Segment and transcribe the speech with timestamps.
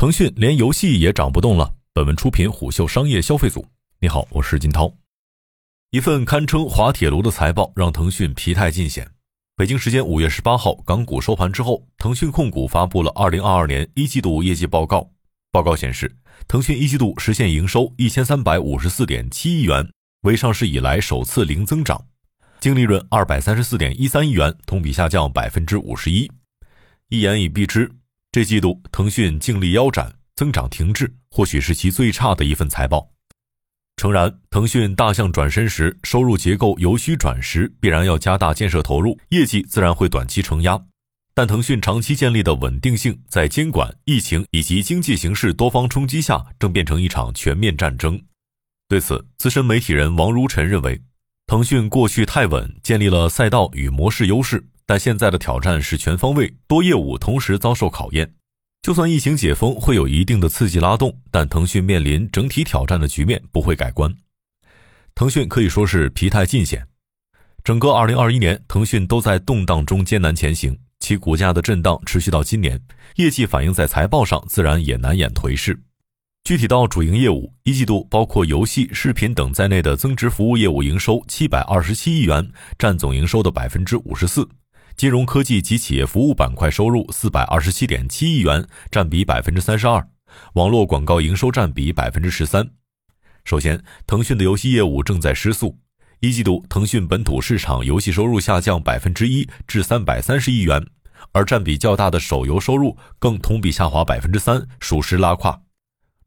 [0.00, 1.74] 腾讯连游戏也涨不动了。
[1.92, 3.66] 本文出品虎嗅商业消费组。
[4.00, 4.90] 你好，我是金涛。
[5.90, 9.06] 一份堪称滑铁卢的财报让腾讯疲态尽显。
[9.56, 15.06] 北京时间五月十八号，港股收盘之后，腾讯控股发布了二零二二年一季度业绩报告。
[15.52, 16.10] 报告显示，
[16.48, 19.86] 腾讯一季度实现营收一千三百五十四点七亿元，
[20.22, 21.98] 为上市以来首次零增长；
[22.58, 26.32] 净利润二百三十四点一三亿元，同比下降百分之五十一。
[27.10, 27.92] 一言以蔽之，
[28.32, 30.14] 这季度腾讯净利腰斩。
[30.36, 33.10] 增长停滞，或许是其最差的一份财报。
[33.96, 40.82] 诚然，腾讯大象转身时，收入结构由虚转实，必然要加大建设投入，业绩自然会短期承压。
[41.34, 48.18] 但腾讯长期建立的稳定性，在监管、疫情以及经济形势多方冲击下，正变成一场全面战争。
[48.88, 50.98] 对此，资深媒体人王如晨认为，
[51.46, 58.28] 腾讯过去太稳，建立了赛道与模式优势，但现在的挑战是全方位、多业务同时遭受考验。
[58.82, 64.12] 就算疫情解封会有一定的刺激拉动，但腾讯面临整体挑战的局面不会改观。
[65.14, 66.84] 腾讯可以说是疲态尽显，
[67.62, 72.76] 整个2021年，腾讯都在动荡中艰难前行，其股价的震荡持续到今年，
[73.14, 75.80] 业绩反映在财报上自然也难掩颓势。
[76.42, 84.48] 具体到主营业务，一季度包括游戏、视频等在内的增值服务业务营收727亿元，占总营收的百分之五十四。
[85.00, 89.98] 金融科技及企业服务板块收入四百二十七点七亿元，占比百分之三十二；
[90.52, 92.68] 网络广告营收占比百分之十三。
[93.46, 95.78] 首先，腾讯的游戏业务正在失速。
[96.18, 100.86] 一季度，腾讯本土市场游戏收入下降百分之一至三百三十亿元，
[101.32, 105.62] 而占比较大的手游收入更同比下滑百分之三，属实拉胯。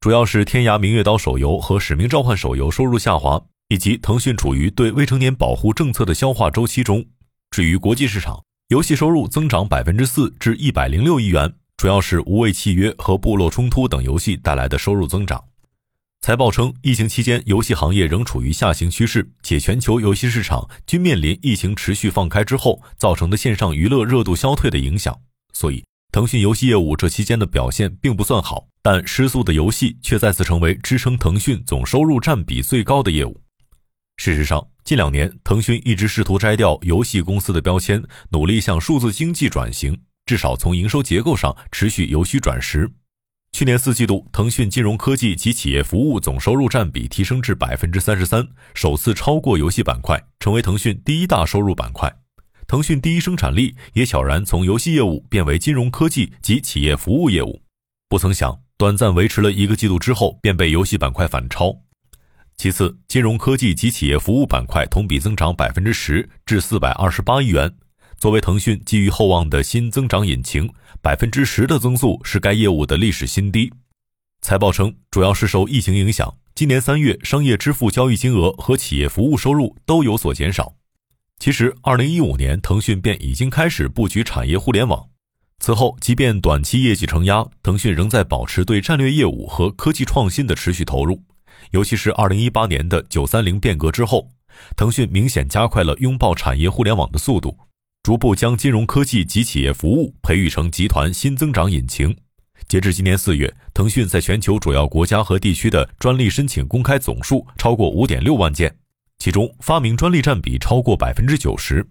[0.00, 7.04] 主要是《天涯明月刀》手游和《使命召唤》手游收入下滑，以及腾讯处于对未成年保护政策的消化周期中。
[7.50, 15.44] 至于国际市场，游戏收入增长百分之四至一百零六亿元，主要是无畏契约和部落冲突等游戏带来的收入增长。
[16.22, 25.14] 财报称，疫情期间游戏行业仍处于下行趋势，且全球游戏市场均面临疫情持续放开之后造成的线上娱乐热度消退的影响。
[25.52, 33.38] 所以，腾讯游戏业务这期间的表现并不算好，但失速的游戏却再次成为支撑腾讯总收入占比最高的业务。
[34.16, 42.90] 事实上，近两年，腾讯一直试图摘掉游戏公司的标签，努力向数字经济转型，至少从营收结构上持续由虚转实。
[43.52, 52.10] 去年四季度，腾讯金融科技及企业服务总收入占比提升至百分之三十三，首次超过游戏板块，成为腾讯第一大收入板块。
[52.66, 57.60] 腾讯第一生产力也悄然从游戏业务变为金融科技及企业服务业务。
[58.08, 61.76] 不曾想，短暂维持了一个季度之后，便被游戏板块反超。
[62.56, 67.72] 其次，金融科技及企业服务板块同比增长百分之十，至四百二十八亿元。
[68.18, 70.70] 作为腾讯寄予厚望的新增长引擎，
[71.00, 73.72] 百分之十的增速是该业务的历史新低。
[74.42, 80.74] 财报称，主要是受疫情影响，今年三月商业支付交易金额和企业服务收入都有所减少。
[81.40, 85.08] 其实，二零一五年腾讯便已经开始布局产业互联网，
[85.58, 91.20] 此后即便短期业绩承压，腾讯仍在保持对战略业务和科技创新的持续投入。
[91.70, 94.28] 尤其是二零一八年的九三零变革之后，
[94.76, 97.56] 腾讯明显加快了拥抱产业互联网的速度，
[98.02, 102.16] 逐步将金融科技及企业服务培育成集团新增长引擎。
[102.68, 108.74] 截至今年四月，腾讯在全球主要国家和地区的专利申请公开总数超过五点六万件，
[109.18, 111.86] 其中发明专利占比超过百分之九十。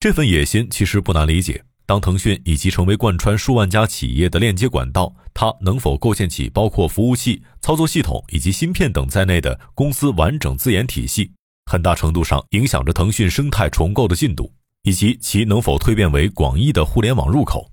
[0.00, 1.62] 这份野心其实不难理解。
[1.86, 11.30] 当腾讯以及成为贯穿数万家企业的链接管道，它能否构建起包括服务器、操作系统以及芯片等在内的公司完整自研体系，
[11.70, 14.52] 很大程度上影响着腾讯生态重构的进度，
[14.82, 17.70] 以及其能否蜕变为广义的互联网入口。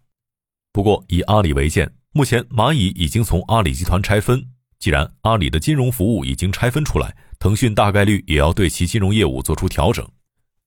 [0.71, 4.45] 不过，以阿里为鉴，目前蚂蚁已经从阿里集团拆分，
[4.77, 10.07] 既然阿里的金融服务已经拆分出来，腾讯大概率也要对其金融业务做出调整。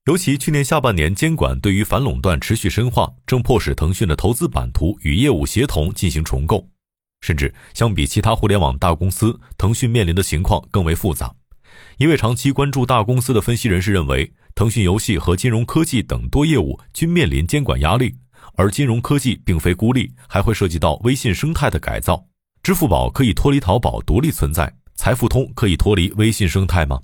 [0.06, 6.64] 尤其去年下半年，监管对于反垄断持续深化，正迫使腾讯的投资版图与业务协同进行重构。
[7.22, 11.34] 甚至相比其他互联网大公司，腾讯面临的情况更为复杂。
[11.98, 18.14] 一位长期关注大公司的分析人士认为，腾讯游戏和金融科技等多业务均面临监管压力，
[18.54, 22.24] 而金融科技并非孤立，还会涉及到微信生态的改造。
[22.62, 27.00] 支付宝可以脱离淘宝独立存在，财付通可以脱离微信生态吗？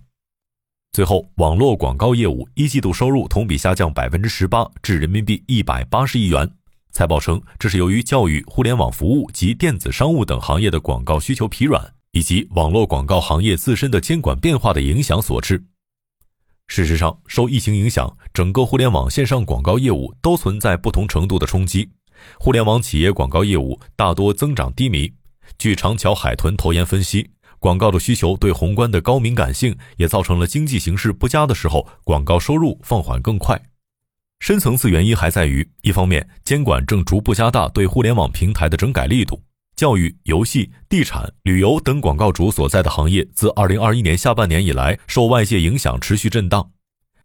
[0.92, 6.46] 最后，网络广告业务一季度收入同比下降百分之十八，至人民币一百八十亿元。
[6.90, 15.64] 财报称，这是由于教育、互联网服务及电子商务等行业的广告需求疲软，以及网络广告行业自身的监管变化的影响所致。
[16.66, 21.88] 事实上，受疫情影响，整个互联网线上广告业务都存在不同程度的冲击。
[22.38, 25.10] 互联网企业广告业务大多增长低迷，
[25.58, 27.30] 据长桥海豚投研分析，
[27.62, 33.62] 广告的需求对宏观的高敏感性，也造成了经济形势不佳的时候，广告收入放缓更快。
[34.40, 39.40] 深层次原因还在于，一方面，监管正逐步加大对互联网平台的整改力度，
[39.76, 46.72] 教育、游戏、地产、旅游等广告主所在的行业，自2021年下半年以来，受外界影响持续震荡，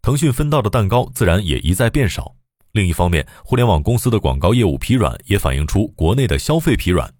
[0.00, 2.36] 腾讯分到的蛋糕自然也一再变少。
[2.70, 7.12] 另一方面，互联网公司的广告业务疲软，也反映出国内的消费疲软。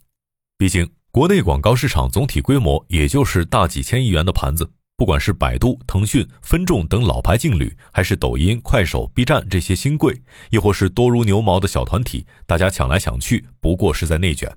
[0.56, 0.88] 毕竟，
[1.19, 4.70] 国内广告市场总体规模也就是大几千亿元的盘子。
[4.97, 14.49] 不管是百度、腾讯、分众等老牌劲旅，还是抖音、快手、B 站这些新贵，亦或是多如牛毛的小团体，大家抢来抢去，不过是在内卷。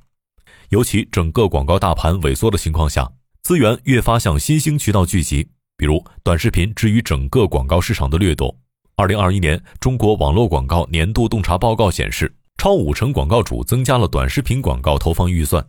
[0.69, 3.12] 尤其整个广告大盘萎缩的情况下，
[3.42, 8.56] 资源越发向新兴渠道聚集，比如短视频至于整个广告市场的掠夺。
[8.96, 15.66] 二零二一年中国网络广告年度洞察报告显示，超五成广告主增加了短视频广告投放预算。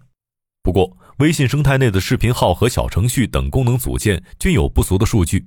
[0.62, 5.44] 不过，微信生态内的视频号和小程序等功能组件均有不俗的数据。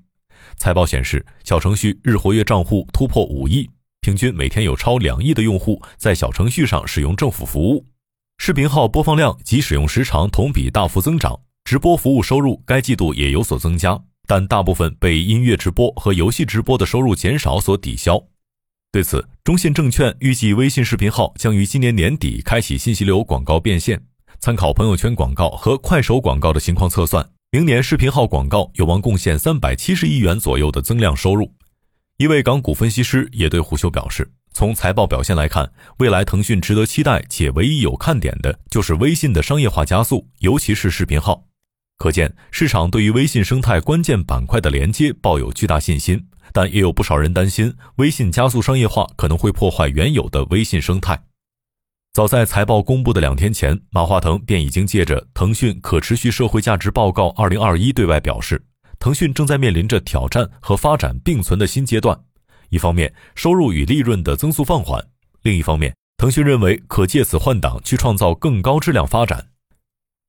[0.58, 3.70] 财报显示，小程序日活跃账户突破五亿，
[4.02, 7.86] 平均每天有超两亿的用户在小程序上使用政府服务。
[8.38, 13.98] 视频号播放量及使用时长同比大幅增长，直播服务收入该季度也有所增加，
[14.28, 18.22] 但大部分被音乐直播和游戏直播的收入减少所抵消。
[18.92, 24.04] 对此，中信证券预计微信视频号将于今年年底开启信息流广告变现。
[24.46, 31.52] 参考朋友圈广告和快手广告的情况测算，明年视频号广告有望贡献三百七十亿元左右的增量收入。
[32.18, 41.46] 一位港股分析师也对虎嗅表示，从财报表现来看，未来腾讯值得期待且唯一有看点的就是微信的商业化加速，尤其是视频号。
[41.98, 51.20] 可见市场对于微信生态关键板块的连接抱有巨大信心，但也有不少人担心微信加速商业化可能会破坏原有的微信生态。
[52.16, 58.64] 早在财报公布的两天前，马化腾便已经借着《腾讯可持续社会价值报告二零二一》对外表示，
[59.00, 62.18] 腾讯正在面临着挑战和发展并存的新阶段。
[62.70, 64.98] 一方面，收入与利润的增速放缓；
[65.42, 69.48] 另一方面，腾讯认为可借此换挡，去创造更高质量发展。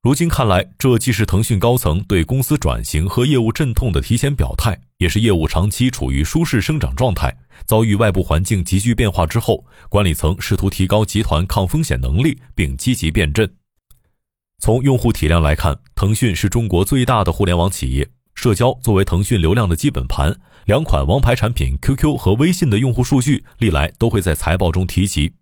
[0.02, 13.52] 如今看来，这既是腾讯高层对公司转型和业务阵痛的提前表态，也是业务长期处于舒适生长状态，遭遇外部环境急剧变化之后，管理层试图提高集团抗风险能力，并积极变阵。
[14.58, 20.34] 从用户体量来看，腾讯是中国最大的互联网企业，社交作为腾讯流量的基本盘，
[20.64, 25.34] 两款王牌产品 QQ 和微信的用户数据历来都会在财报中提及。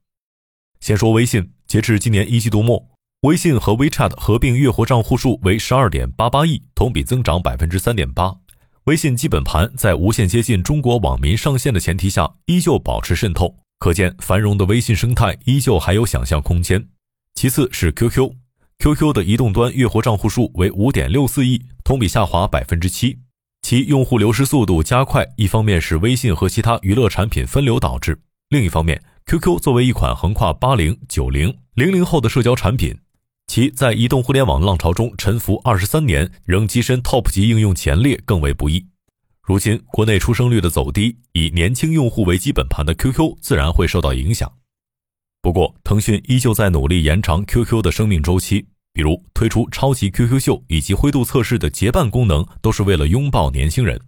[0.80, 2.88] 先说微信，截至今年一季度末。
[3.20, 8.34] 微信和 WeChat 合并月活账户数为十二点八八亿，同比增长百分之三点八。
[8.84, 16.86] 微信基本盘在无限接近中国网民上限的前提下，依旧保持渗透，可见繁荣的微信生态依旧还有想象空间。
[17.34, 23.20] 其次是 QQ，QQ 的移动端月活账户数为五点六四亿，同比下滑百分之七。
[23.62, 28.20] 其用户流失速度加快，一方面是微信和其他娱乐产品分流导致，
[28.50, 32.94] 另一方面，QQ 作为一款横跨八零、九零、零零后的社交产品。
[33.54, 38.84] 其在移动互联网浪潮中沉浮二十三年，仍跻身 TOP 级应用前列，更为不易。
[39.44, 44.52] 如今国内出生率的走低，以年轻用户为基本盘的 QQ 自然会受到影响。
[45.40, 54.00] 不过，腾讯依旧在努力延长 QQ 的生命周期，比如推出超级 QQ 秀以及灰度测试的结伴功能，都是为了拥抱年轻人。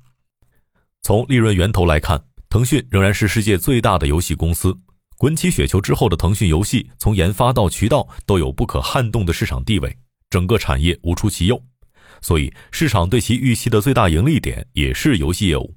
[1.02, 4.76] 从利润源头来看，腾讯仍然是世界最大的游戏公司。
[5.18, 9.96] 滚起雪球之后的腾讯游戏，从研发到渠道都有不可撼动的市场地位，
[10.28, 11.58] 整个产业无出其右，
[12.20, 15.74] 所以市场对其预期的最大盈利点也是游戏业务。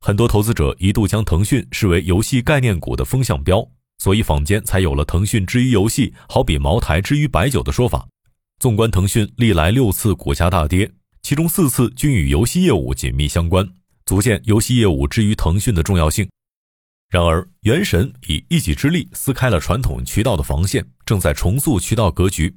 [0.00, 3.62] 很多投资者一度将腾讯视为游戏概念股的风向标，
[3.98, 8.06] 所以坊间才有了“腾讯之于游戏，好比茅台之于白酒”的说法。
[8.58, 10.90] 纵观腾讯历来六次股价大跌，
[11.22, 13.68] 其中四次均与游戏业务紧密相关，
[14.06, 16.26] 足见游戏业务之于腾讯的重要性。
[17.10, 22.54] 然而，原神以一己之力撕开了传统渠道的防线，正在重塑渠道格局。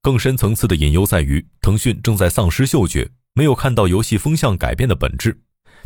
[0.00, 5.38] 更深层次的隐忧在于，腾讯正在丧失嗅觉，没有看到游戏风向改变的本质。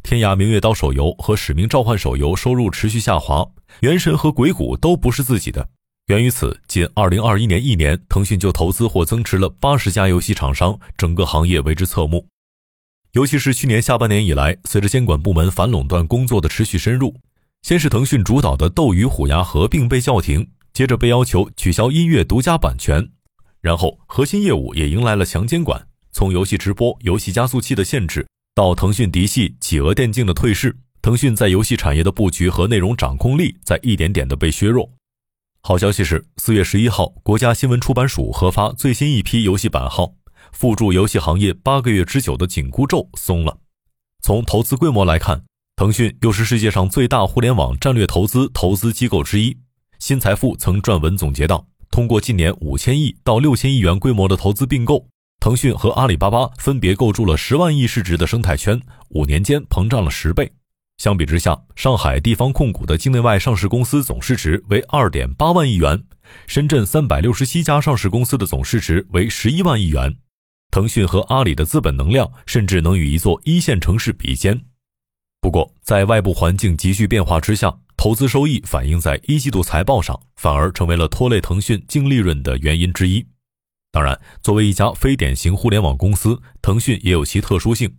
[0.05, 3.45] 天涯明月刀手游和使命召唤手游收入持续下滑，
[3.81, 5.69] 原神和鬼谷都不是自己的。
[6.07, 12.29] 源于此，仅2021年一年，腾讯就投资或增持了八十家游戏厂商，整个行业为之侧目。
[13.13, 17.17] 尤其是去年下半年以来，随着监管部门反垄断工作的持续深入。
[17.65, 23.09] 先是腾讯主导的斗鱼虎牙合并被叫停，接着被要求取消音乐独家版权，
[23.63, 34.91] 然后核心业务也迎来了强监管，从游戏直播、游戏加速器的限制，到腾讯嫡系企鹅电竞的退市，腾讯在游戏产业的布局和内容掌控力在一点点的被削弱。
[35.63, 40.13] 好消息是，四月十一号，国家新闻出版署核发最新一批游戏版号，
[40.53, 43.57] 附注游戏行业八个月之久的紧箍咒松了。
[44.21, 45.43] 从投资规模来看，
[45.77, 49.57] 腾讯又是世界上最大互联网战略投资投资机构之一。
[49.99, 55.05] 新财富曾撰文总结道：“通过近年五千亿到六千亿元规模的投资并购，
[55.41, 60.49] 腾讯和阿里巴巴分别构筑了十万亿市值的生态圈，五年间膨胀了十倍。
[60.99, 66.01] 相比之下，上海地方控股的境内外上市公司总市值为二点八万亿元，
[66.47, 70.17] 深圳三百六十七家上市公司的总市值为十一万亿元。
[70.71, 74.61] 腾讯和阿里的资本能量甚至能与一座一线城市比肩。
[75.45, 83.23] 不过，在外部环境急剧变化之下，投资收益反映在一季度财报上，反而成为了拖累腾讯净利润的原因之一。
[83.93, 87.95] 当然，作为一家非典型互联网公司，腾讯也有其特殊性。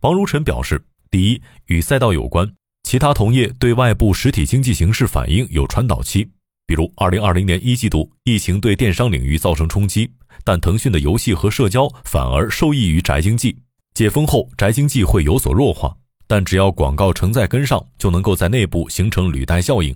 [0.00, 2.50] 王如晨表示，第一，与赛道有关，
[2.84, 6.26] 其他同业对外部实体经济形势反应有传导期，
[6.66, 10.10] 比如二零二零年一季度疫情对电商领域造成冲击，
[10.42, 13.58] 但腾讯的游戏和社交反而受益于宅经济，
[13.92, 15.94] 解封后宅经济会有所弱化。
[16.32, 19.94] 但只要广告承载跟上，就能够在内部形成履带效应。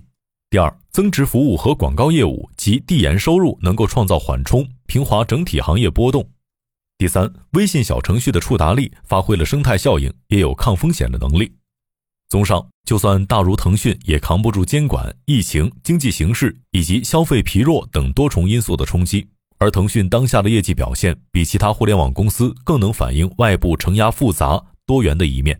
[0.51, 6.29] 第二，增值服务和广告业务及递延收入能够创造缓冲，平滑整体行业波动。
[6.99, 11.51] 第三，微信小程序的触达力发挥了生态效应，也有抗风险的能力。
[12.29, 19.27] 综上，就算大如腾讯，也扛不住监管、疫情、经济形势以及消费疲弱等多重因素的冲击。
[19.57, 25.59] 而腾讯当下的业绩表现，比其他互联网公司更能反映外部承压复杂多元的一面。